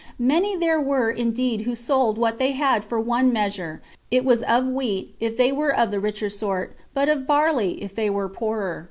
Many 0.17 0.55
there 0.57 0.81
were 0.81 1.11
indeed 1.11 1.61
who 1.61 1.75
sold 1.75 2.17
what 2.17 2.39
they 2.39 2.53
had 2.53 2.83
for 2.83 2.99
one 2.99 3.31
measure; 3.31 3.83
it 4.09 4.25
was 4.25 4.41
of 4.41 4.65
wheat, 4.65 5.13
if 5.19 5.37
they 5.37 5.51
were 5.51 5.69
of 5.71 5.91
the 5.91 5.99
richer 5.99 6.27
sort; 6.27 6.73
but 6.95 7.07
of 7.07 7.27
barley, 7.27 7.73
if 7.83 7.93
they 7.93 8.09
were 8.09 8.27
poorer. 8.27 8.79